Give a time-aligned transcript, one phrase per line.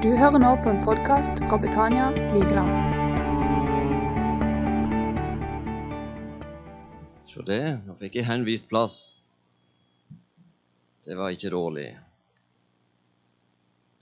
[0.00, 2.70] Du hører nå på en podkast fra Betania Vigeland.
[7.28, 8.96] Se det, nå fikk jeg henvist plass.
[11.04, 11.84] Det var ikke dårlig.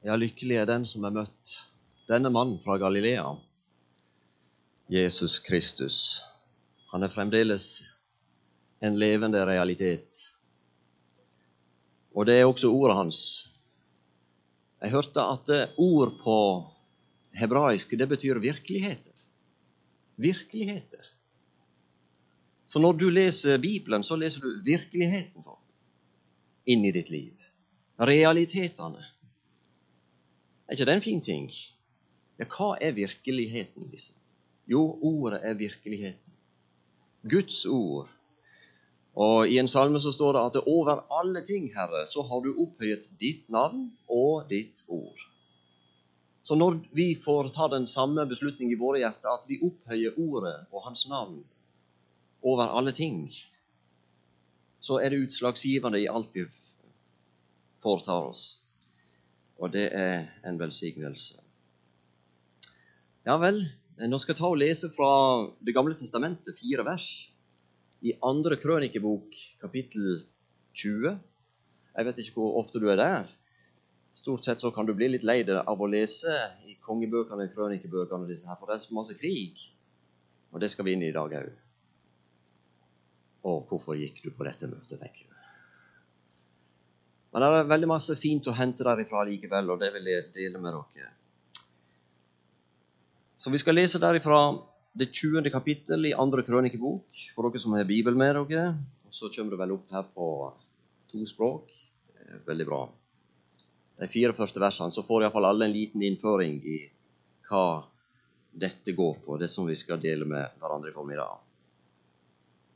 [0.06, 1.57] Ja, lykkelig er den som har møtt
[2.07, 3.35] denne mannen fra Galilea,
[4.87, 6.01] Jesus Kristus.
[6.95, 7.73] Han er fremdeles
[8.79, 10.23] en levende realitet.
[12.15, 13.48] Og det er også ordet hans.
[14.79, 16.38] Jeg hørte at ord på
[17.38, 19.14] hebraisk det betyr virkeligheter.
[20.16, 21.05] Virkeligheter.
[22.66, 25.59] Så når du leser Bibelen, så leser du virkeligheten for
[26.69, 27.33] inn i ditt liv.
[27.98, 29.02] Realitetene.
[30.69, 31.48] Er ikke det en fin ting?
[32.38, 34.19] Ja, hva er virkeligheten, liksom?
[34.69, 36.34] Jo, ordet er virkeligheten.
[37.24, 38.10] Guds ord.
[39.18, 42.52] Og I en salme så står det at over alle ting, Herre, så har du
[42.62, 45.24] opphøyet ditt navn og ditt ord.
[46.42, 50.55] Så når vi får ta den samme beslutning i våre hjerter, at vi opphøyer ordet
[50.70, 51.41] og Hans navn
[52.47, 53.27] over alle ting,
[54.78, 56.47] så er det utslagsgivende i alt vi
[57.82, 58.44] foretar oss.
[59.58, 61.42] Og det er en velsignelse.
[63.27, 63.64] Ja vel,
[63.98, 65.10] nå skal jeg ta og lese fra
[65.58, 67.08] Det gamle testamentet, fire vers.
[67.98, 70.20] I andre krønikebok, kapittel
[70.74, 71.16] 20.
[71.96, 73.30] Jeg vet ikke hvor ofte du er der.
[74.14, 76.34] Stort sett så kan du bli litt lei deg av å lese
[76.66, 79.64] i kongebøkene, krønikebøkene, disse her, for det er så masse krig.
[80.54, 81.50] Og det skal vi inn i i dag òg.
[83.50, 85.34] Og hvorfor gikk du på dette møtet, tenker du.
[87.34, 90.62] Men det er veldig masse fint å hente derifra likevel, og det vil jeg dele
[90.62, 91.12] med dere.
[93.38, 94.41] Så vi skal lese derifra
[94.98, 95.50] det 20.
[95.54, 98.72] kapittel i andre krønikebok, for dere som har Bibel med dere.
[99.06, 100.28] Og så kommer det vel opp her på
[101.10, 101.70] to språk.
[102.46, 102.80] Veldig bra.
[103.98, 106.78] De fire første versene, så får iallfall alle en liten innføring i
[107.48, 107.84] hva
[108.58, 111.38] dette går på, det som vi skal dele med hverandre i formiddag.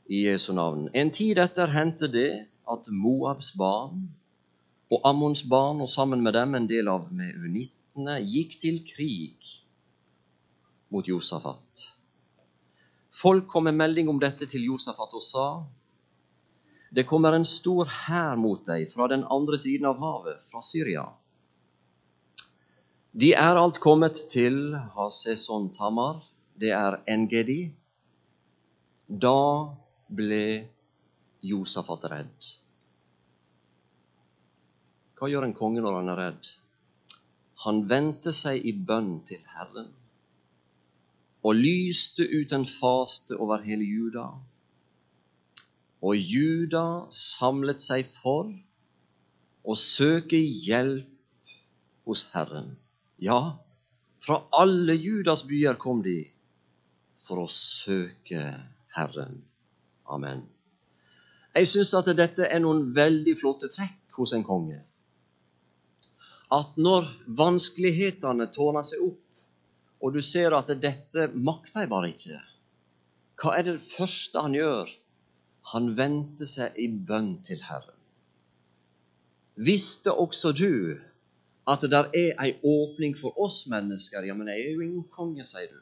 [0.07, 0.87] I Jesu navn.
[0.93, 4.07] En tid etter hendte det at Moabs barn
[4.91, 9.51] og Ammons barn, og sammen med dem en del av meunittene, gikk til krig
[10.93, 11.87] mot Josafat.
[13.13, 15.47] Folk kom med melding om dette til Josafat og sa:"
[16.93, 21.07] Det kommer en stor hær mot deg fra den andre siden av havet, fra Syria.
[23.13, 26.21] De er alt kommet til Haseson Tamar,
[26.57, 27.73] det er Engedi.
[29.09, 29.73] Da
[30.09, 30.69] ble
[31.41, 32.51] Josafat redd.
[35.17, 36.53] Hva gjør en konge når han er redd?
[37.65, 39.89] Han vendte seg i bønn til Herren
[41.43, 44.27] og lyste ut en faste over hele Juda.
[46.03, 48.51] Og Juda samlet seg for
[49.63, 51.07] å søke hjelp
[52.07, 52.73] hos Herren.
[53.19, 53.59] Ja,
[54.23, 56.21] fra alle Judas byer kom de
[57.23, 58.43] for å søke
[58.95, 59.41] Herren.
[60.11, 60.43] Amen.
[61.53, 64.79] Jeg syns at dette er noen veldig flotte trekk hos en konge.
[66.53, 67.07] At når
[67.39, 69.22] vanskelighetene tårner seg opp,
[70.03, 72.39] og du ser at dette makter jeg bare ikke,
[73.39, 74.91] hva er det første han gjør?
[75.71, 77.95] Han vendte seg i bønn til Herren.
[79.55, 80.99] Visste også du
[81.69, 84.25] at det er ei åpning for oss mennesker?
[84.27, 85.79] Ja, men jeg er jo ingen konge, sier du.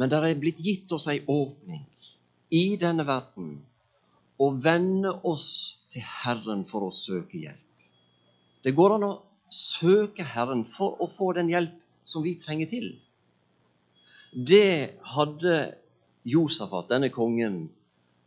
[0.00, 1.84] Men det er blitt gitt oss ei åpning
[2.56, 3.58] i denne verden
[4.40, 5.48] å vende oss
[5.92, 7.62] til Herren for å søke hjelp.
[8.64, 9.14] Det går an å
[9.52, 12.92] søke Herren for å få den hjelp som vi trenger til.
[14.32, 15.56] Det hadde
[16.26, 17.66] Josafat, denne kongen,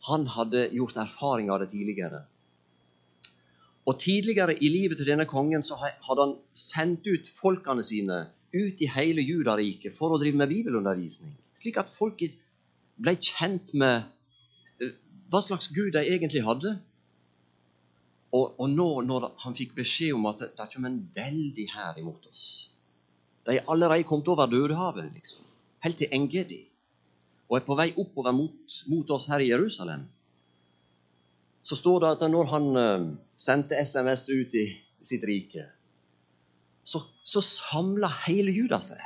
[0.08, 2.24] han hadde gjort erfaring av det tidligere.
[3.90, 8.82] Og Tidligere i livet til denne kongen så hadde han sendt ut folkene sine ut
[8.82, 12.38] i hele Judariket for å drive med bibelundervisning, slik at folket
[13.00, 14.06] ble kjent med
[15.30, 16.76] hva slags Gud de egentlig hadde.
[18.34, 21.98] Og, og nå når han fikk beskjed om at det, det ikke en veldig hær
[22.02, 22.50] imot oss
[23.50, 25.46] De er allerede kommet over Dødehavet, liksom,
[25.82, 26.60] helt til Engedi,
[27.50, 30.04] og er på vei oppover mot, mot oss her i Jerusalem.
[31.66, 34.68] Så står det at når han uh, sendte SMS ut i
[35.02, 35.66] sitt rike,
[36.86, 39.02] så, så samla hele Juda seg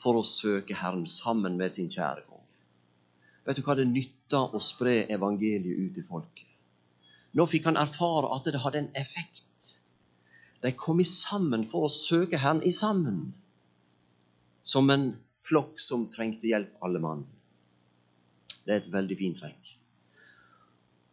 [0.00, 2.48] for å søke Herren sammen med sin kjære konge.
[3.44, 6.48] Vet du hva det nytter å spre evangeliet ut til folket?
[7.36, 9.76] Nå fikk han erfare at det hadde en effekt.
[10.62, 13.32] De kom sammen for å søke Herren i sammen.
[14.62, 15.10] Som en
[15.42, 17.24] flokk som trengte hjelp, alle mann.
[18.62, 19.72] Det er et veldig fint trekk.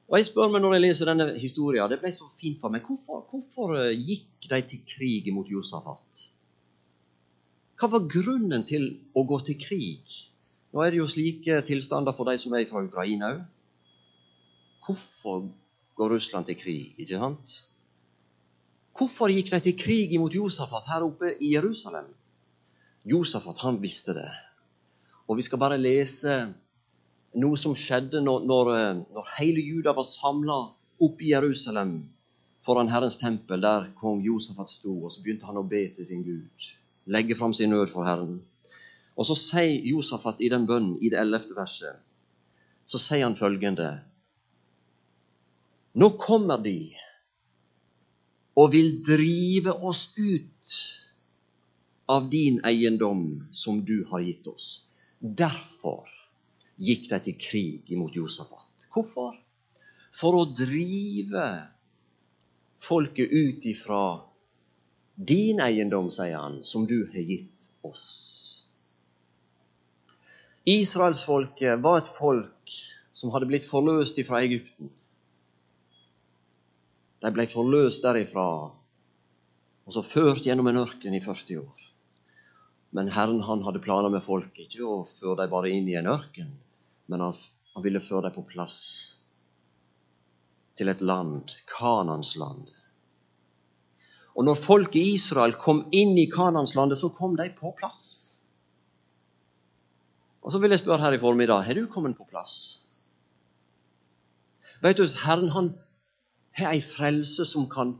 [0.09, 2.85] Og jeg spør meg når jeg leser denne historien, det ble så fint for meg,
[2.85, 6.25] hvorfor, hvorfor gikk de til krig mot Josafat?
[7.79, 10.17] Hva var grunnen til å gå til krig?
[10.73, 13.43] Nå er det jo slike tilstander for de som er fra Ukraina òg.
[14.85, 15.45] Hvorfor
[15.97, 17.55] går Russland til krig, ikke sant?
[18.97, 22.09] Hvorfor gikk de til krig imot Josafat her oppe i Jerusalem?
[23.09, 24.29] Josafat han visste det.
[25.29, 26.35] Og vi skal bare lese
[27.39, 28.71] noe som skjedde når, når,
[29.13, 30.59] når hele Juda var samla
[30.99, 31.99] oppe i Jerusalem
[32.65, 36.25] foran Herrens tempel, der kong Josafat sto, og så begynte han å be til sin
[36.25, 36.69] Gud.
[37.09, 38.39] Legge fram sin nød for Herren.
[39.17, 42.03] Og så sier Josafat i den bønnen i det ellevte verset,
[42.85, 43.99] så sier han følgende
[45.99, 46.93] Nå kommer de
[48.59, 50.75] og vil drive oss ut
[52.09, 54.69] av din eiendom som du har gitt oss.
[55.19, 56.07] Derfor
[56.79, 58.87] gikk de til krig imot Josafat.
[58.89, 59.35] Hvorfor?
[60.15, 61.45] For å drive
[62.81, 64.03] folket ut ifra
[65.19, 68.07] din eiendom, sier han, som du har gitt oss.
[70.69, 72.79] Israelsfolket var et folk
[73.13, 74.89] som hadde blitt forløst ifra Egypten.
[77.19, 78.47] De ble forløst derifra
[79.89, 81.88] og så ført gjennom en ørken i 40 år.
[82.95, 86.09] Men Herren han hadde planer med folk, ikke å føre dem bare inn i en
[86.09, 86.49] ørken,
[87.09, 87.37] men han,
[87.75, 88.79] han ville føre dem på plass
[90.79, 92.69] til et land, Kanans land.
[94.39, 98.03] Og når folket i Israel kom inn i Kananslandet, så kom de på plass.
[100.39, 102.55] Og så vil jeg spørre her i formiddag har du kommet på plass.
[104.79, 105.73] Vet du, Herren han
[106.55, 107.97] har ei frelse som kan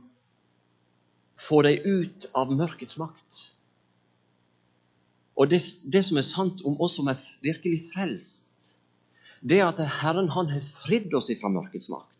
[1.40, 3.59] få deg ut av mørkets makt.
[5.40, 8.76] Og det, det, som er sant om oss som er virkelig frelst,
[9.40, 12.18] det er at Herren han har fridd oss ifra mørkets makt.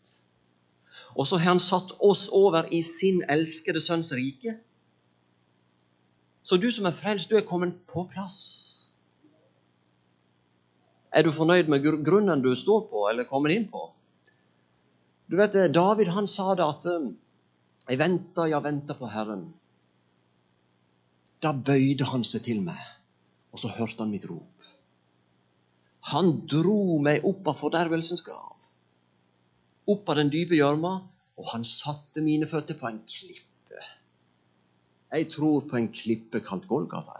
[1.18, 4.56] Og så har han satt oss over i sin elskede sønns rike.
[6.42, 8.38] Så du som er frelst, du er kommet på plass.
[11.12, 13.82] Er du fornøyd med grunnen du står på, eller kommet inn på?
[15.30, 17.10] Du vet, eh, David han sa det at eh,
[17.88, 19.52] 'Jeg venter, jeg venter på Herren'.
[21.42, 22.78] Da bøyde han seg til meg,
[23.50, 24.68] og så hørte han mitt rop.
[26.14, 28.56] Han dro meg opp av fordervelsens grav,
[29.90, 30.94] opp av den dype gjørma,
[31.40, 33.84] og han satte mine føtter på en klippe.
[35.10, 37.16] Jeg tror på en klippe kalt Golgata.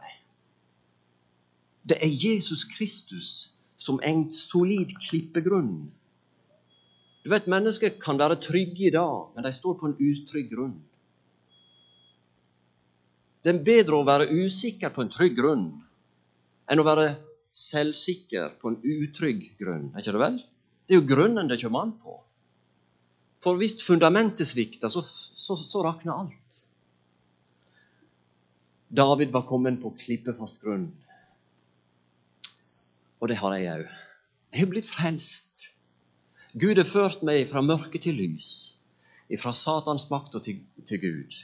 [1.83, 3.31] Det er Jesus Kristus
[3.81, 5.89] som en solid klippegrunn
[7.21, 10.79] du vet, Mennesker kan være trygge i dag, men de står på en utrygg grunn.
[13.45, 15.67] Det er bedre å være usikker på en trygg grunn
[16.71, 17.11] enn å være
[17.51, 19.91] selvsikker på en utrygg grunn.
[19.91, 20.41] Er ikke det vel?
[20.87, 22.17] Det er jo grunnen det kommer an på.
[23.41, 26.65] For hvis fundamentet svikter, så, så, så rakner alt.
[28.91, 30.89] David var kommet på klippefast grunn.
[33.21, 33.99] Og det har jeg òg.
[34.51, 35.69] Jeg har blitt frelst.
[36.59, 38.51] Gud har ført meg fra mørke til lys,
[39.39, 41.37] fra Satans makt og til, til, Gud.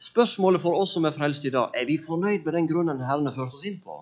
[0.00, 3.24] Spørsmålet for oss som er frelst i dag, er vi fornøyd med den grunnen Herren
[3.24, 3.96] har ført oss inn på?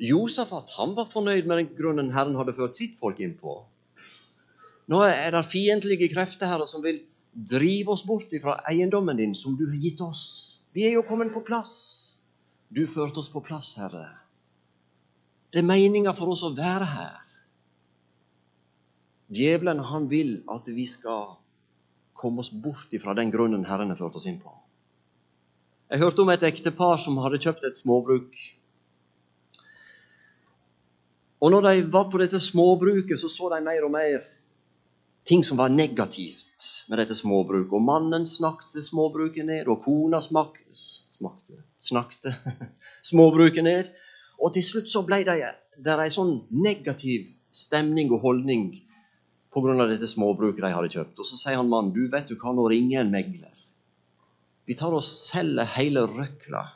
[0.00, 3.58] Josafat han var fornøyd med den grunnen Herren hadde ført sitt folk inn på.
[4.90, 9.58] Nå er det fiendtlige krefter her som vil drive oss bort fra eiendommen din, som
[9.58, 10.22] du har gitt oss.
[10.72, 11.74] Vi er jo kommet på plass.
[12.70, 14.06] Du førte oss på plass, Herre.
[15.50, 17.18] Det er meninga for oss å være her.
[19.30, 21.36] Djevelen han vil at vi skal
[22.18, 24.52] komme oss bort fra den grunnen Herren har ført oss inn på.
[25.90, 28.34] Jeg hørte om et ektepar som hadde kjøpt et småbruk.
[31.40, 34.20] Og når de var på dette småbruket, så så de mer og mer
[35.24, 37.72] ting som var negativt med dette småbruket.
[37.72, 42.34] Og mannen snakket småbruket ned, og kona smak, smakte, snakket
[43.10, 43.90] småbruket ned.
[44.40, 45.40] Og til slutt så ble det
[45.80, 48.70] der ei sånn negativ stemning og holdning
[49.50, 49.86] pga.
[49.88, 51.18] dette småbruket de hadde kjøpt.
[51.18, 53.54] Og Så sier han mannen, du vet du hva, nå ringer en megler.
[54.66, 56.66] Vi tar og selger hele røkla.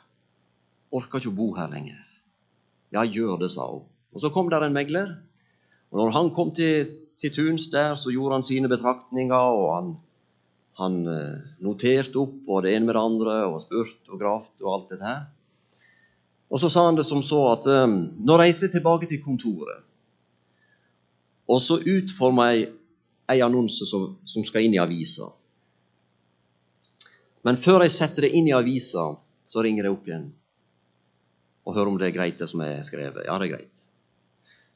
[0.91, 2.01] Orker ikke å bo her lenger.
[2.91, 3.85] Ja, gjør det, sa hun.
[4.15, 5.11] Og Så kom der en megler.
[5.91, 6.87] Og når han kom til,
[7.19, 9.89] til tuns der, så gjorde han sine betraktninger, og han,
[10.79, 14.73] han eh, noterte opp og det ene med det andre, og spurte og gravde og
[14.73, 15.25] alt dette her.
[16.49, 19.83] Og så sa han det som så at um, nå reiser jeg tilbake til kontoret.
[21.51, 22.69] Og så utformer jeg
[23.33, 25.27] ei annonse som, som, skal inn i avisa.
[27.45, 29.09] Men før jeg setter det inn i avisa,
[29.49, 30.29] så ringer jeg opp igjen
[31.65, 33.25] og hører om det er greit, det som er skrevet.
[33.25, 33.84] Ja, det er greit.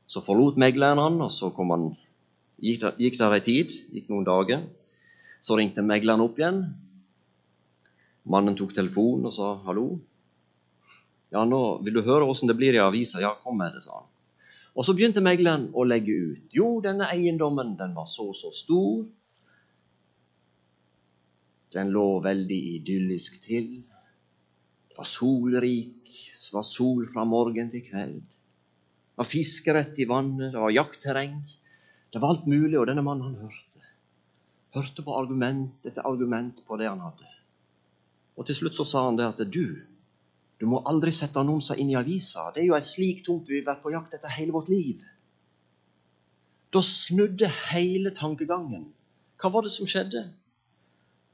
[0.09, 1.91] Så forlot megleren han, og så han,
[2.57, 4.63] gikk, der, gikk der ei tid, gikk noen dager.
[5.39, 6.63] Så ringte megleren opp igjen.
[8.29, 9.91] Mannen tok telefonen og sa hallo.
[11.29, 13.21] Ja, nå vil du høre åssen det blir i avisa.
[13.21, 14.09] Ja, kom med det, sa han.
[14.73, 16.49] Og så begynte megleren å legge ut.
[16.55, 19.05] Jo, denne eiendommen den var så så stor.
[21.73, 23.69] Den lå veldig idyllisk til.
[24.89, 28.38] Det var solrik, det var sol fra morgen til kveld.
[29.19, 31.33] Det var fiskerett i vannet, det var jaktterreng.
[32.09, 33.81] Det var alt mulig, og denne mannen han hørte.
[34.71, 37.27] Hørte på argument etter argument på det han hadde.
[38.39, 39.75] Og til slutt så sa han det at du,
[40.55, 42.47] du må aldri sette annonser inn i avisa.
[42.55, 45.03] Det er jo ei slik tomt vi har vært på jakt etter hele vårt liv.
[46.71, 48.87] Da snudde hele tankegangen.
[49.35, 50.29] Hva var det som skjedde?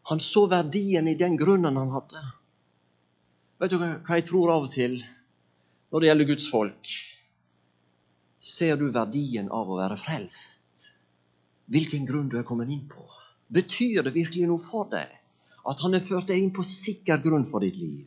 [0.10, 2.30] Han så verdien i den grunnen han hadde.
[3.62, 5.04] Vet du hva jeg tror av og til
[5.94, 6.98] når det gjelder Guds folk?
[8.46, 10.90] Ser du verdien av å være frelst?
[11.74, 13.02] Hvilken grunn du er kommet inn på?
[13.50, 15.10] Betyr det virkelig noe for deg?
[15.66, 18.04] At han har ført deg inn på sikker grunn for ditt liv.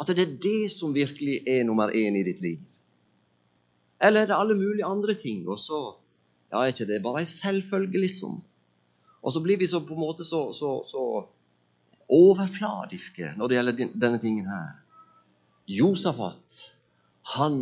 [0.00, 2.62] At det er det som virkelig er nummer én i ditt liv.
[4.00, 5.82] Eller er det alle mulige andre ting, og så
[6.48, 8.40] ja, er ikke det bare ei selvfølge, liksom?
[9.20, 11.04] Og så blir vi så på en måte så, så, så
[12.08, 14.78] overfladiske når det gjelder denne tingen her.
[15.68, 16.62] Josafat,
[17.36, 17.60] han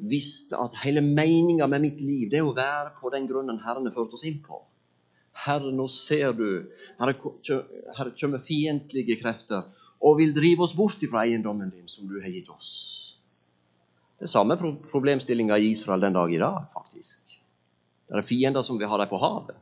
[0.00, 3.88] visste at hele meninga med mitt liv det er å være på den grunnen Herren
[3.88, 4.62] har ført oss inn på.
[5.44, 7.12] Herre, nå ser du, her
[8.20, 9.68] kommer fiendtlige krefter
[10.00, 12.70] og vil drive oss bort fra eiendommen din som du har gitt oss.
[14.20, 14.56] Det er samme
[14.90, 17.38] problemstillinga i Israel den dag i dag, faktisk.
[18.08, 19.56] Det er fiender som vil ha dem på havet.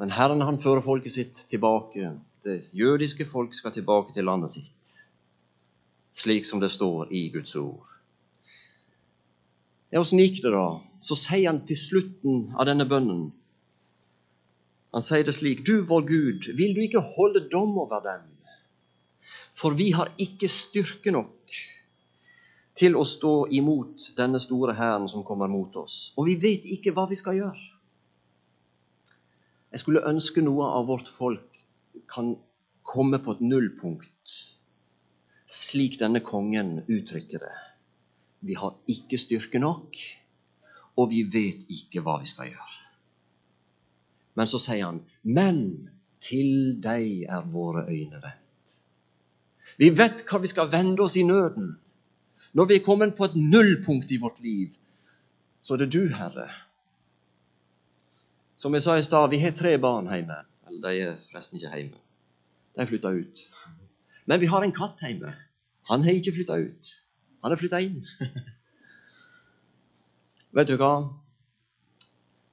[0.00, 2.14] Men Herren han fører folket sitt tilbake.
[2.44, 4.94] Det jødiske folk skal tilbake til landet sitt,
[6.12, 7.93] slik som det står i Guds ord.
[9.94, 10.80] Ja, Åssen gikk det, da?
[10.98, 13.28] Så sier han til slutten av denne bønnen
[14.94, 18.28] han sier det slik.: Du, vår Gud, vil du ikke holde dom over dem?
[19.50, 21.56] For vi har ikke styrke nok
[22.78, 26.12] til å stå imot denne store hæren som kommer mot oss.
[26.18, 27.66] Og vi vet ikke hva vi skal gjøre.
[29.74, 31.62] Jeg skulle ønske noe av vårt folk
[32.10, 32.36] kan
[32.86, 34.38] komme på et nullpunkt,
[35.50, 37.54] slik denne kongen uttrykker det.
[38.44, 39.96] Vi har ikke styrke nok,
[41.00, 42.74] og vi vet ikke hva vi skal gjøre.
[44.34, 48.74] Men så sier han, 'Men til deg er våre øyne vendt'.
[49.78, 51.78] Vi vet hva vi skal vende oss i nøden.
[52.52, 54.74] Når vi er kommet på et nullpunkt i vårt liv,
[55.60, 56.48] så er det du, Herre.
[58.56, 60.36] Som jeg sa i stad, vi har tre barn hjemme.
[60.66, 61.98] Eller de er forresten ikke hjemme.
[62.78, 63.40] De flytta ut.
[64.26, 65.34] Men vi har en katt hjemme.
[65.90, 67.03] Han har ikke flytta ut.
[67.44, 67.98] Han har flytta inn.
[70.56, 70.94] Vet du hva?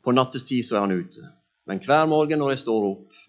[0.04, 1.24] På nattestid så er han ute.
[1.70, 3.22] Men hver morgen når jeg står opp,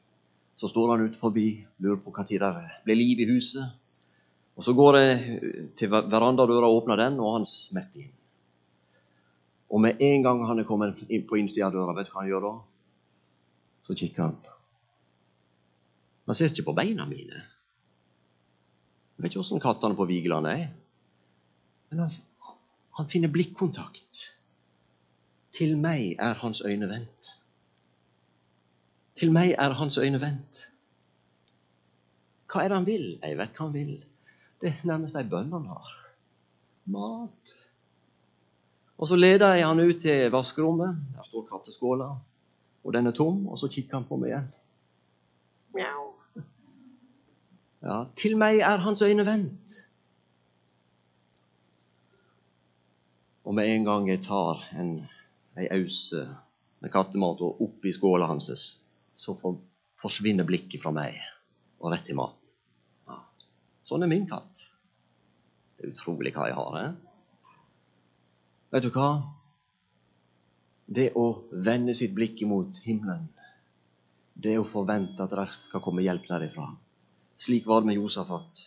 [0.59, 3.63] så står han ut forbi, lurer på når det blir liv i huset.
[4.57, 8.13] Og Så går jeg til verandadøra og åpner den, og han smetter inn.
[9.71, 12.21] Og med en gang han er kommet inn på innsida av døra, vet du hva
[12.25, 12.53] han gjør da?
[13.87, 14.37] Så kikker han.
[16.27, 17.39] Han ser ikke på beina mine.
[19.15, 20.69] Jeg vet ikke åssen kattene på Vigeland er.
[21.93, 22.11] Men han,
[22.97, 24.21] han finner blikkontakt.
[25.53, 27.33] Til meg er hans øyne vendt.
[29.21, 30.63] Til meg er hans øyne vendt.
[32.49, 33.05] Hva er det han vil?
[33.21, 33.93] Jeg vet hva han vil.
[34.61, 35.93] Det er nærmest ei bønn han har.
[36.97, 37.55] Mat.
[38.97, 40.97] Og så leder jeg han ut til vaskerommet.
[41.13, 42.09] Der står katteskåla.
[42.85, 43.47] Og den er tom.
[43.53, 44.51] Og så kikker han på meg igjen.
[45.77, 46.09] Mjau.
[47.85, 49.83] Ja, til meg er hans øyne vendt.
[53.43, 54.95] Og med en gang jeg tar en,
[55.59, 56.23] ei ause
[56.83, 58.51] med kattemat og oppi skåla hans,
[59.15, 59.35] så
[59.99, 61.19] forsvinner blikket fra meg
[61.83, 62.39] og rett i maten.
[63.11, 63.19] Ja.
[63.87, 64.67] Sånn er min katt.
[65.77, 66.79] Det er utrolig hva jeg har.
[66.79, 66.93] Eh?
[68.73, 69.11] Vet du hva?
[70.87, 73.27] Det å vende sitt blikk imot himmelen,
[74.35, 76.71] det å forvente at det skal komme hjelp derifra.
[77.39, 78.63] Slik var det med Josafat.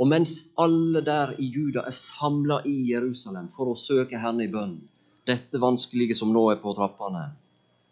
[0.00, 4.48] Og mens alle der i Juda er samla i Jerusalem for å søke Herren i
[4.48, 4.78] bønn,
[5.28, 7.26] dette vanskelige som nå er på trappene,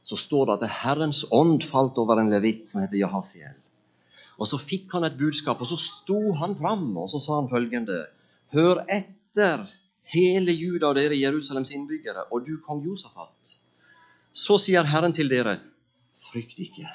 [0.08, 3.58] så står det at Herrens ånd falt over en levitt som heter Jahasiel.
[4.38, 7.50] Og Så fikk han et budskap, og så sto han fram og så sa han
[7.50, 8.06] følgende.:
[8.54, 9.66] Hør etter,
[10.14, 13.58] hele Juda og dere Jerusalems innbyggere, og du kong Josafat.
[14.32, 15.58] Så sier Herren til dere,
[16.14, 16.86] frykt ikke.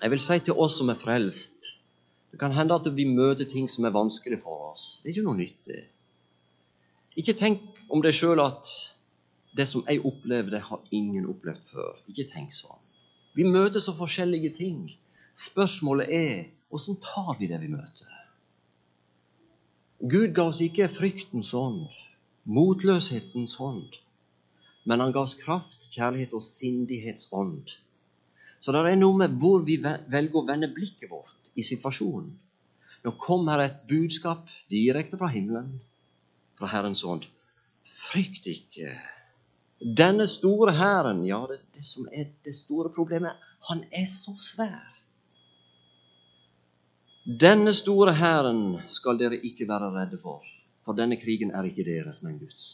[0.00, 1.83] Jeg vil si til oss som er frelst
[2.34, 4.84] Det kan hende at vi møter ting som er vanskelig for oss.
[4.98, 5.82] Det er ikke noe nyttig.
[7.14, 8.70] Ikke tenk om deg sjøl at
[9.54, 11.92] det som jeg opplever, det har ingen opplevd før.
[12.10, 12.80] Ikke tenk sånn.
[13.38, 14.80] Vi møter så forskjellige ting.
[15.30, 16.40] Spørsmålet er
[16.74, 18.10] åssen tar vi det vi møter?
[20.02, 21.86] Gud ga oss ikke fryktens hånd,
[22.50, 23.94] motløshetens hånd,
[24.90, 27.78] men han ga oss kraft, kjærlighet og sindighetsånd.
[28.58, 32.30] Så det er noe med hvor vi velger å vende blikket vårt i situasjonen.
[33.04, 35.74] Nå kommer et budskap direkte fra himmelen,
[36.58, 37.26] fra Herrens ånd.
[37.84, 38.94] Frykt ikke.
[39.84, 43.36] Denne store hæren, ja, det, det som er det store problemet,
[43.68, 44.94] han er så svær.
[47.24, 50.44] Denne store hæren skal dere ikke være redde for,
[50.84, 52.72] for denne krigen er ikke deres, men Guds.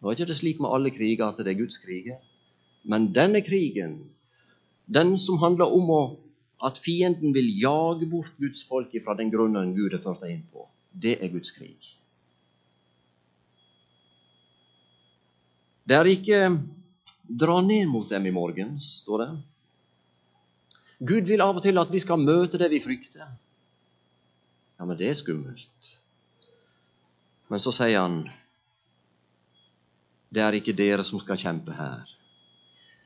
[0.00, 2.20] Nå er ikke det slik med alle kriger at det er Guds kriger,
[2.84, 3.98] men denne krigen,
[4.86, 6.02] den som handler om å,
[6.66, 10.46] at fienden vil jage bort Guds folk fra den grunnen Gud har ført deg inn
[10.52, 11.94] på, det er Guds krig.
[15.88, 16.40] Det er ikke
[17.26, 19.30] dra ned mot dem i morgen, står det.
[21.00, 23.24] Gud vil av og til at vi skal møte det vi frykter.
[24.76, 25.94] Ja, men det er skummelt.
[27.50, 28.22] Men så sier han
[30.30, 32.04] det er ikke dere som skal kjempe her.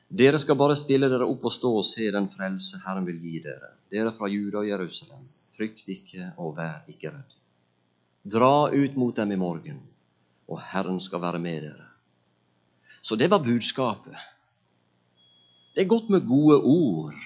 [0.08, 3.38] Dere skal bare stille dere opp og stå og se den frelse Herren vil gi
[3.44, 3.72] dere.
[3.90, 5.24] Dere fra Juda og Jerusalem,
[5.56, 7.34] frykt ikke og vær ikke redd.
[8.24, 9.80] Dra ut mot dem i morgen,
[10.48, 11.88] og Herren skal være med dere.
[13.02, 14.16] Så det var budskapet.
[15.74, 17.18] Det er godt med gode ord.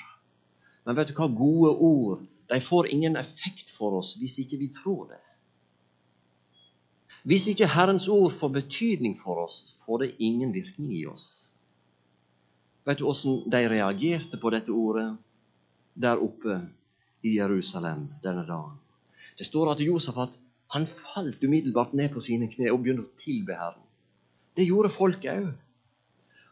[0.85, 1.29] Men vet du hva?
[1.29, 5.21] Gode ord de får ingen effekt for oss hvis ikke vi tror det.
[7.29, 11.58] Hvis ikke Herrens ord får betydning for oss, får det ingen virkning i oss.
[12.89, 15.11] Vet du åssen de reagerte på dette ordet
[15.93, 16.57] der oppe
[17.21, 18.79] i Jerusalem denne dagen?
[19.37, 20.39] Det står at Josafat
[20.73, 23.85] han falt umiddelbart ned på sine kne og begynte å tilbe Herren.
[24.57, 25.51] Det gjorde folket òg.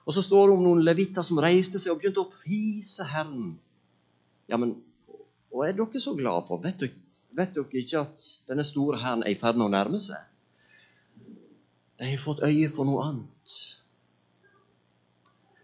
[0.07, 3.57] Og så står det om noen levitter som reiste seg og begynte å prise Herren
[4.47, 4.76] ja, men
[5.50, 6.61] hva er dere så glade for?
[6.62, 6.95] Vet dere,
[7.35, 10.21] vet dere ikke at denne store hæren er i ferd med å nærme seg?
[11.96, 13.57] De har fått øye for noe annet.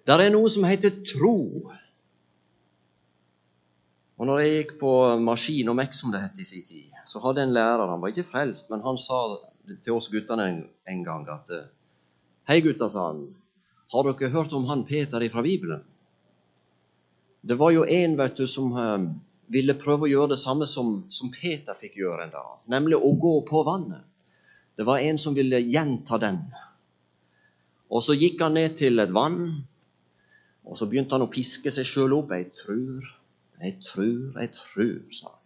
[0.06, 1.36] Der er noe som heter tro.
[4.18, 4.90] Og når jeg gikk på
[5.22, 8.12] maskin og mek, som det het i sin tid, så hadde en lærer Han var
[8.12, 9.20] ikke frelst, men han sa
[9.82, 10.48] til oss guttene
[10.86, 11.50] en, gang at
[12.48, 13.28] Hei, gutter, sa han.
[13.92, 15.82] Har dere hørt om han Peter fra Bibelen?
[17.42, 19.10] Det var jo en vet du, som uh,
[19.50, 23.12] ville prøve å gjøre det samme som, som, Peter fikk gjøre en dag, nemlig å
[23.18, 24.06] gå på vannet.
[24.78, 26.38] Det var en som ville gjenta den.
[27.92, 29.66] Og så gikk han ned til et vann,
[30.64, 32.30] og så begynte han å piske seg sjøl opp.
[32.30, 33.08] 'Jeg trur,
[33.60, 35.40] jeg trur, jeg trur', sa han.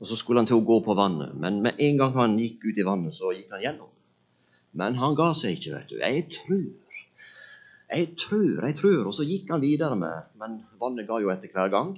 [0.00, 2.64] Og så skulle han til å gå på vannet, men med en gang han gikk
[2.64, 3.90] ut i vannet, så gikk han gjennom.
[4.72, 5.96] Men han ga seg ikke, vet du.
[5.98, 6.90] 'Jeg trur'.
[7.90, 9.06] Jeg tror, jeg tror.
[9.06, 11.96] Og så gikk han videre med, men vannet ga jo etter hver gang.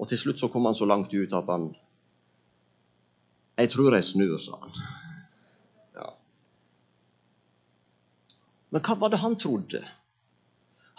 [0.00, 1.74] Og til slutt så kom han så langt ut at han
[3.60, 4.70] Jeg tror jeg snur, sa han.
[5.94, 6.06] Ja.
[8.70, 9.82] Men hva var det han trodde?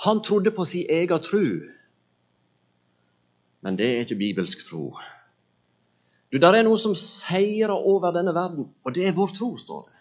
[0.03, 1.45] Han trodde på sin egen tro.
[3.63, 4.97] Men det er ikke bibelsk tro.
[6.31, 9.85] Du, Der er noe som seirer over denne verden, og det er vår tro, står
[9.87, 9.99] det.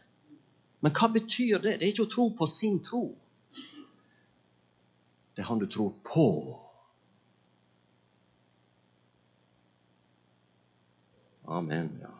[0.83, 1.77] Men hva betyr det?
[1.79, 3.05] Det er ikke å tro på sin tro.
[5.37, 6.27] Det er han du tror på.
[11.47, 11.93] Amen.
[12.01, 12.11] ja.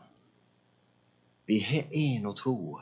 [1.47, 2.79] Vi har én å tro,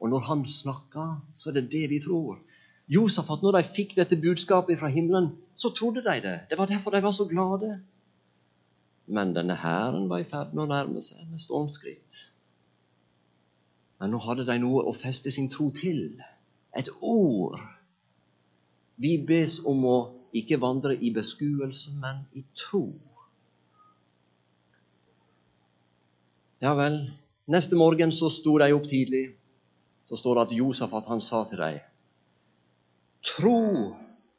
[0.00, 2.42] og når han snakker, så er det det vi tror.
[2.88, 6.38] Josafat, når de fikk dette budskapet fra himmelen, så trodde de det.
[6.50, 7.80] Det var derfor de var så glade.
[9.06, 12.20] Men denne hæren var i ferd med å nærme seg med stormskritt.
[13.98, 16.20] Men nå hadde de noe å feste sin tro til.
[16.76, 17.58] Et ord
[19.02, 19.96] vi bes om å
[20.36, 22.84] ikke vandre i beskuelse, men i tro.
[26.62, 27.02] Ja vel.
[27.50, 29.26] Neste morgen så sto de opp tidlig.
[30.06, 31.95] Så står det at Josafat han sa til dem
[33.36, 33.92] Tro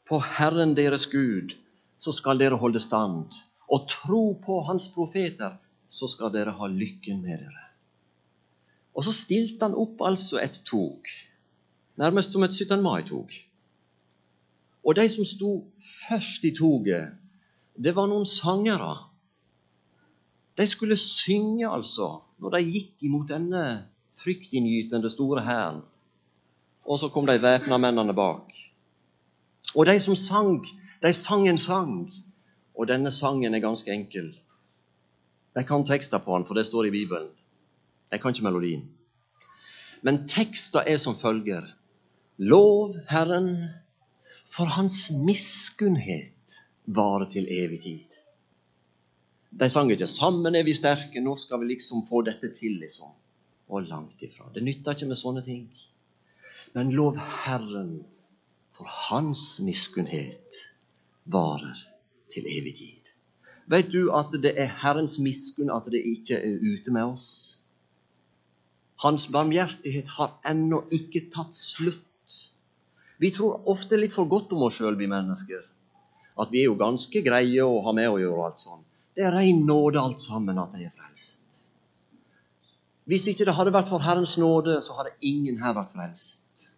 [0.09, 1.53] på Herren deres Gud,
[2.01, 3.35] så skal dere holde stand.
[3.69, 7.65] Og tro på Hans profeter, så skal dere ha lykken med dere.
[8.97, 11.05] Og så stilte han opp altså et tog,
[12.01, 12.81] nærmest som et 17.
[12.81, 13.35] mai-tog.
[14.81, 15.51] Og de som sto
[16.07, 17.11] først i toget,
[17.77, 18.95] det var noen sangere.
[20.57, 23.61] De skulle synge, altså, når de gikk imot denne
[24.17, 25.83] fryktinngytende store hæren.
[26.87, 28.55] Og så kom de væpna mennene bak.
[29.75, 30.67] Og de som sang,
[31.03, 32.13] de sang en sang.
[32.77, 34.31] Og denne sangen er ganske enkel.
[35.55, 37.29] Jeg kan tekster på den, for det står i Bibelen.
[38.11, 38.89] Jeg kan ikke melodien.
[40.01, 41.65] Men tekster er som følger.
[42.37, 43.65] Lov Herren
[44.45, 48.05] for hans miskunnhet varer til evig tid.
[49.59, 53.07] De sang ikke 'Sammen er vi sterke', nå skal vi liksom få dette til, liksom.
[53.69, 54.51] Og langt ifra.
[54.55, 55.69] Det nytter ikke med sånne ting.
[56.73, 58.05] Men lov Herren,
[58.77, 60.61] for Hans miskunnhet
[61.25, 61.77] varer
[62.33, 63.13] til evig tid.
[63.67, 67.29] Vet du at det er Herrens miskunn at det ikke er ute med oss?
[69.03, 72.37] Hans barmhjertighet har ennå ikke tatt slutt.
[73.17, 75.65] Vi tror ofte litt for godt om oss sjøl, vi mennesker.
[76.37, 78.45] At vi er jo ganske greie å ha med å gjøre.
[78.45, 78.85] alt sånn.
[79.17, 81.41] Det er rein nåde alt sammen at de er frelst.
[83.09, 86.76] Hvis ikke det hadde vært for Herrens nåde, så hadde ingen her vært frelst.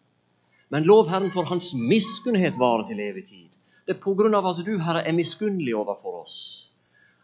[0.70, 3.48] Men lov Herren for Hans miskunnhet varer til evig tid.
[3.86, 6.38] Det er på grunn av at du, Herre, er miskunnelig overfor oss,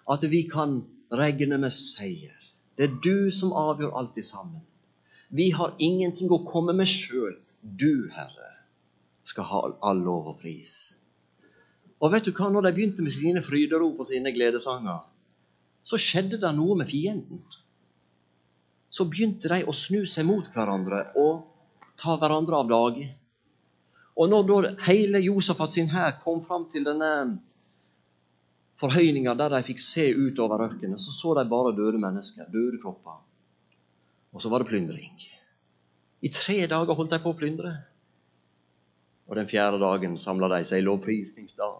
[0.09, 0.79] at vi kan
[1.13, 2.33] regne med seier.
[2.75, 4.63] Det er du som avgjør alt sammen.
[5.29, 7.35] Vi har ingenting å komme med sjøl.
[7.61, 8.51] Du, Herre,
[9.25, 10.73] skal ha all lov og pris.
[12.01, 15.03] Og vet du hva, når de begynte med sine fryderop og sine gledesanger,
[15.85, 17.43] så skjedde det noe med fienden.
[18.89, 21.45] Så begynte de å snu seg mot hverandre og
[21.99, 23.07] ta hverandre av dage.
[24.15, 27.11] Og når da hele Josafat sin hær kom fram til denne
[28.79, 33.19] forhøyninga der de fikk se utover ørkenen, så så de bare døde mennesker, døde kropper.
[34.33, 35.11] Og så var det plyndring.
[36.21, 37.75] I tre dager holdt de på å plyndre.
[39.27, 41.77] Og den fjerde dagen samla de seg i lovprisningsdag.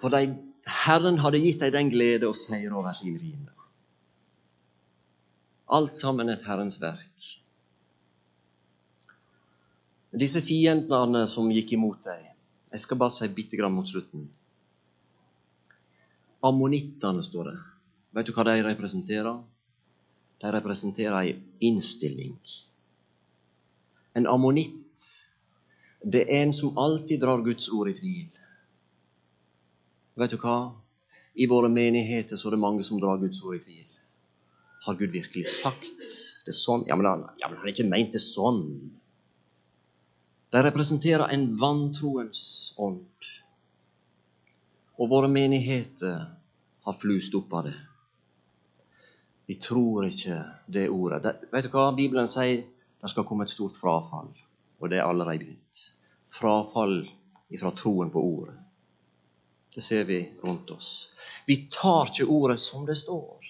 [0.00, 0.22] For de,
[0.84, 3.52] Herren hadde gitt dem den glede og seier over sine fiender.
[5.76, 7.32] Alt sammen et Herrens verk.
[10.16, 12.22] Disse fiendene som gikk imot deg
[12.72, 14.26] Jeg skal bare si bitte grann mot slutten.
[16.44, 17.58] Ammonittene, står det.
[18.16, 19.38] Vet du hva de representerer?
[20.42, 22.34] De representerer ei innstilling.
[24.16, 25.04] En ammonitt
[26.06, 28.26] det er en som alltid drar Guds ord i tvil.
[30.16, 30.58] Vet du hva?
[31.34, 33.88] I våre menigheter så er det mange som drar Guds ord i tvil.
[34.86, 35.88] Har Gud virkelig sagt
[36.46, 36.84] det sånn?
[36.88, 38.62] Ja, men han, ja, men han har ikke ment det sånn.
[40.50, 43.06] De representerer en vantroens ånd.
[44.96, 46.22] Og våre menigheter
[46.86, 47.76] har flust opp av det.
[49.46, 51.22] Vi tror ikke det ordet.
[51.22, 52.64] Det, vet du hva Bibelen sier?
[53.02, 54.32] Det skal komme et stort frafall,
[54.80, 55.82] og det er allerede begynt
[56.26, 57.04] frafall
[57.54, 58.56] ifra troen på ordet.
[59.74, 61.08] Det ser vi rundt oss.
[61.46, 63.44] Vi tar ikke ordet som det står.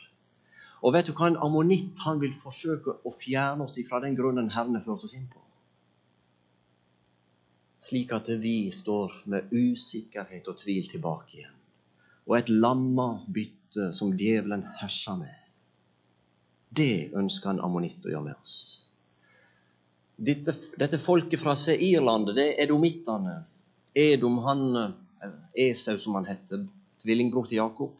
[0.82, 4.50] Og vet du hva en ammonitt han vil forsøke å fjerne oss ifra den grunnen
[4.52, 5.45] Herren har ført oss inn på?
[7.86, 11.52] Slik at vi står med usikkerhet og tvil tilbake igjen.
[12.26, 15.34] Og et lamma bytte som djevelen herser med.
[16.76, 18.56] Det ønsker en ammonitt å gjøre med oss.
[20.16, 23.36] Dette, dette folket fra Seirlandet, det er edomittene.
[23.96, 24.64] Edom, han,
[25.54, 26.64] Esau som han heter,
[27.04, 27.94] tvillingbror til Jakob.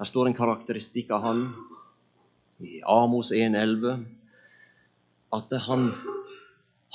[0.00, 1.44] Der står en karakteristikk av han
[2.62, 4.02] i Amos 1,11
[5.32, 5.86] at han,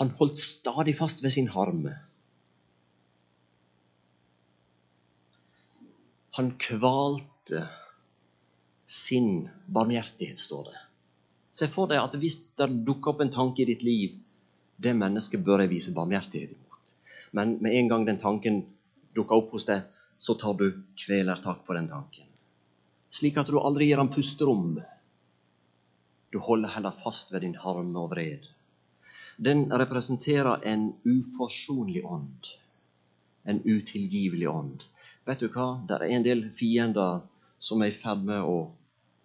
[0.01, 1.95] han holdt stadig fast ved sin harme.
[6.37, 7.63] Han kvalte
[8.85, 10.79] sin barmhjertighet, står det.
[11.51, 14.19] Se for deg at hvis det dukker opp en tanke i ditt liv
[14.77, 16.93] det mennesket bør jeg vise barmhjertighet imot.
[17.33, 18.59] Men med en gang den tanken
[19.17, 19.81] dukker opp hos deg,
[20.17, 22.27] så tar du kvelertak på den tanken.
[23.09, 24.77] Slik at du aldri gir ham pusterom.
[26.29, 28.45] Du holder heller fast ved din harme og vred.
[29.41, 32.53] Den representerer en uforsonlig ånd.
[33.49, 34.85] En utilgivelig ånd.
[35.27, 35.81] Vet du hva?
[35.87, 37.25] Det er en del fiender
[37.59, 38.59] som er i ferd med å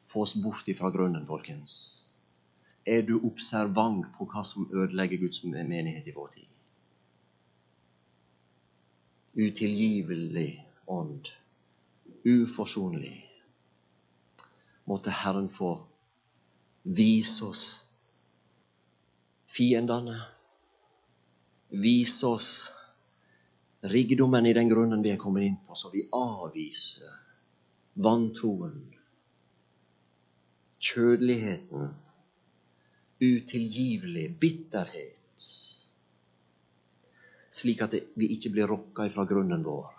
[0.03, 1.75] få oss bort ifra grunnen, folkens.
[2.83, 6.49] Er du observant på hva som ødelegger Guds menighet i vår tid?
[9.39, 10.51] Utilgivelig
[10.91, 11.31] ånd.
[12.27, 13.15] Uforsonlig.
[14.91, 15.77] Måtte Herren få
[16.83, 17.65] vise oss
[19.47, 20.19] fiendene.
[21.71, 22.51] Vise oss
[23.83, 27.11] rikdommen i den grunnen vi er kommet inn på, så vi avviser
[28.03, 28.79] vantroen,
[30.83, 31.91] kjødeligheten
[33.23, 35.19] utilgivelig bitterhet,
[37.53, 39.91] slik at vi ikke blir rokka ifra grunnen vår,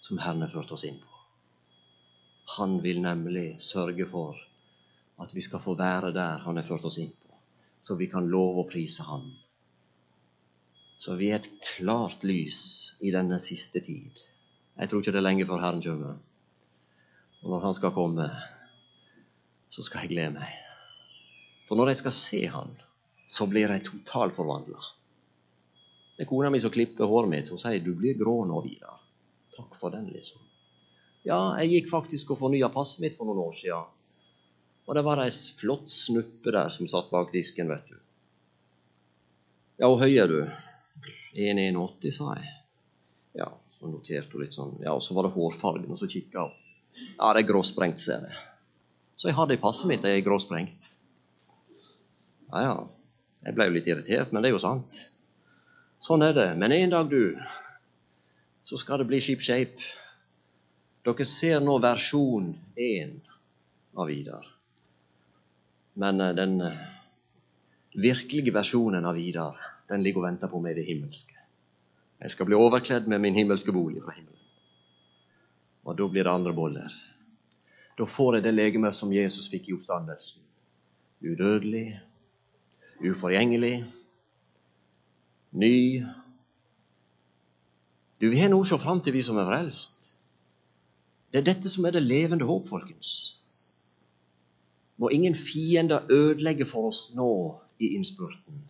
[0.00, 1.12] som Herren har ført oss inn på.
[2.56, 4.38] Han vil nemlig sørge for
[5.20, 7.34] at vi skal få være der Han har ført oss inn på,
[7.82, 9.26] så vi kan love å prise Han.
[10.96, 14.16] Så vi er et klart lys i denne siste tid.
[14.76, 16.16] Jeg tror ikke det er lenge før Herren kommer.
[17.44, 18.28] Og når Han skal komme,
[19.70, 20.52] så skal jeg glede meg.
[21.68, 22.70] For når jeg skal se han,
[23.28, 24.80] så blir jeg totalforvandla.
[26.16, 27.50] Det er kona mi som klipper håret mitt.
[27.52, 29.02] Hun sier 'du blir grå nå, Vidar'.
[29.56, 30.40] Takk for den, liksom.
[31.24, 33.84] Ja, jeg gikk faktisk og fornya passet mitt for noen år siden.
[34.86, 37.98] Og det var ei flott snuppe der som satt bak disken, vet du.
[39.78, 40.38] Ja, hvor høy er du?
[41.36, 42.52] 1,81, sa jeg.
[43.36, 44.76] Ja, så noterte hun litt sånn.
[44.80, 46.62] Ja, og så var det hårfargen, og så kikka hun.
[46.96, 48.38] Ja, det er gråsprengt, ser jeg.
[49.16, 50.88] Så jeg hadde i passet mitt det er gråsprengt.
[52.52, 52.76] Ja, ja.
[53.46, 55.04] Jeg ble jo litt irritert, men det er jo sant.
[56.02, 56.48] Sånn er det.
[56.58, 57.36] Men en dag, du,
[58.66, 59.92] så skal det bli ship shape.
[61.06, 63.14] Dere ser nå versjon én
[63.96, 64.48] av Vidar.
[66.00, 66.80] Men eh, den eh,
[67.96, 71.36] virkelige versjonen av Vidar, den ligger og venter på meg i det himmelske.
[72.20, 74.32] Jeg skal bli overkledd med min himmelske bolig fra himmelen.
[75.86, 76.94] Og da blir det andre boller.
[77.98, 80.42] Da får jeg det legemet som Jesus fikk i oppstandelsen.
[81.22, 82.00] Udødelig,
[83.00, 83.84] uforgjengelig,
[85.52, 86.02] ny.
[88.20, 89.96] Du, Vi har noe å se fram til, vi som er frelst.
[91.32, 93.42] Det er dette som er det levende håp, folkens.
[94.96, 97.28] Må ingen fiender ødelegge for oss nå
[97.78, 98.62] i innspurten,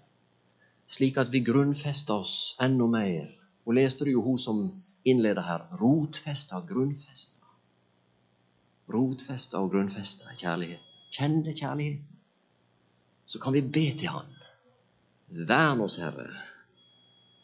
[0.86, 3.30] slik at vi grunnfester oss enda mer.
[3.66, 4.66] Og leste du jo hun som
[5.04, 5.66] innleder her.
[5.80, 7.46] Rotfesta, grunnfesta.
[8.92, 10.82] Rotfesta og grunnfesta kjærlighet.
[11.10, 12.16] Kjenne kjærligheten
[13.26, 14.26] så kan vi be til Han.
[15.28, 16.28] Vern oss, Herre.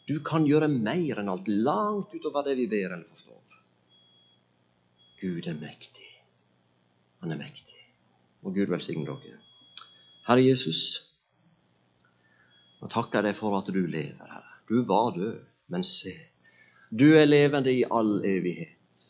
[0.07, 3.41] Du kan gjøre mer enn alt, langt utover det vi ber eller forstår.
[5.19, 6.07] Gud er mektig.
[7.19, 7.79] Han er mektig.
[8.43, 9.39] Og Gud velsigne dere.
[10.27, 10.79] Herre Jesus,
[12.83, 14.57] nå takker deg for at du lever, Herre.
[14.67, 15.37] Du var død,
[15.71, 16.11] men se,
[16.91, 19.03] du er levende i all evighet.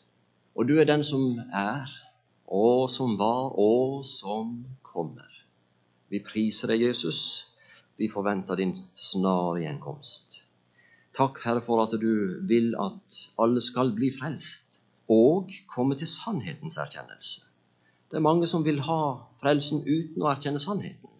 [0.54, 1.90] Og du er den som er,
[2.46, 5.26] og som var, og som kommer.
[6.06, 7.18] Vi priser deg, Jesus.
[7.98, 10.44] Vi forventer din snare gjenkomst.
[11.18, 16.78] Takk, Herre, for at du vil at alle skal bli frelst og komme til sannhetens
[16.78, 17.42] erkjennelse.
[18.06, 19.00] Det er mange som vil ha
[19.40, 21.10] frelsen uten å erkjenne sannheten,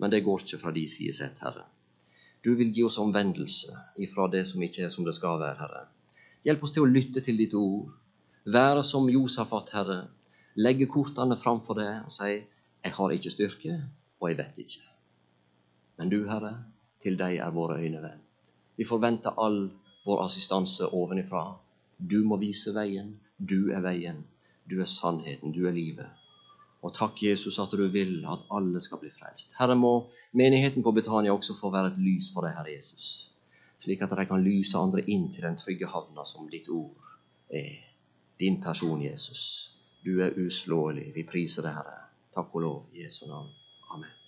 [0.00, 1.66] men det går ikke fra de side sett, Herre.
[2.44, 5.82] Du vil gi oss omvendelse ifra det som ikke er som det skal være, Herre.
[6.44, 7.90] Hjelp oss til å lytte til ditt ord,
[8.48, 9.98] være som Josafat, Herre,
[10.56, 12.30] legge kortene framfor deg og si
[12.80, 13.74] 'Jeg har ikke styrke,
[14.20, 14.86] og jeg vet ikke.
[15.98, 16.64] Men du, Herre,
[17.00, 18.54] til deg er våre øyne vendt.
[18.76, 19.70] Vi forventer all
[20.06, 21.58] vår assistanse ovenifra.
[22.10, 23.20] Du må vise veien.
[23.36, 24.24] Du er veien.
[24.70, 25.52] Du er sannheten.
[25.52, 26.19] Du er livet.
[26.82, 29.52] Og takk, Jesus, at du vil at alle skal bli frelst.
[29.58, 33.32] Herre, må menigheten på Betania også få være et lys for deg, Herre Jesus,
[33.80, 36.96] slik at de kan lyse andre inn til den trygge havna som ditt ord
[37.50, 37.76] er.
[38.40, 39.42] Din person, Jesus.
[40.04, 41.10] Du er uslåelig.
[41.14, 41.98] Vi priser deg, Herre.
[42.32, 43.52] Takk og lov i Jesu navn.
[43.92, 44.19] Amen.